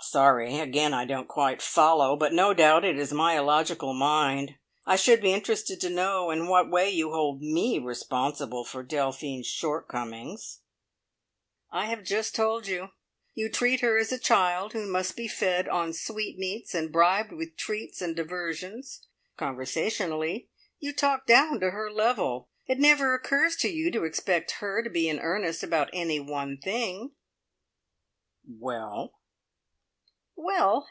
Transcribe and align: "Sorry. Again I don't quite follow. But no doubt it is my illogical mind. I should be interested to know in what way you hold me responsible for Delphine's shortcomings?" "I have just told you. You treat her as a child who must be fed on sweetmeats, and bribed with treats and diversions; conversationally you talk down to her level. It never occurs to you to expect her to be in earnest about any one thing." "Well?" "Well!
"Sorry. 0.00 0.58
Again 0.58 0.94
I 0.94 1.04
don't 1.04 1.26
quite 1.28 1.60
follow. 1.60 2.16
But 2.16 2.32
no 2.32 2.54
doubt 2.54 2.84
it 2.84 2.96
is 2.96 3.12
my 3.12 3.36
illogical 3.36 3.92
mind. 3.92 4.52
I 4.86 4.94
should 4.96 5.20
be 5.20 5.32
interested 5.34 5.80
to 5.80 5.90
know 5.90 6.30
in 6.30 6.46
what 6.46 6.70
way 6.70 6.88
you 6.88 7.10
hold 7.10 7.42
me 7.42 7.78
responsible 7.80 8.64
for 8.64 8.82
Delphine's 8.84 9.48
shortcomings?" 9.48 10.60
"I 11.70 11.86
have 11.86 12.04
just 12.04 12.34
told 12.34 12.68
you. 12.68 12.90
You 13.34 13.50
treat 13.50 13.80
her 13.80 13.98
as 13.98 14.10
a 14.12 14.20
child 14.20 14.72
who 14.72 14.86
must 14.90 15.14
be 15.16 15.26
fed 15.28 15.68
on 15.68 15.92
sweetmeats, 15.92 16.74
and 16.74 16.92
bribed 16.92 17.32
with 17.32 17.56
treats 17.56 18.00
and 18.00 18.14
diversions; 18.16 19.06
conversationally 19.36 20.48
you 20.78 20.92
talk 20.94 21.26
down 21.26 21.58
to 21.60 21.72
her 21.72 21.90
level. 21.90 22.48
It 22.66 22.78
never 22.78 23.12
occurs 23.14 23.56
to 23.56 23.68
you 23.68 23.90
to 23.90 24.04
expect 24.04 24.52
her 24.62 24.80
to 24.82 24.88
be 24.88 25.08
in 25.08 25.18
earnest 25.18 25.62
about 25.64 25.90
any 25.92 26.20
one 26.20 26.56
thing." 26.56 27.12
"Well?" 28.46 29.14
"Well! 30.40 30.86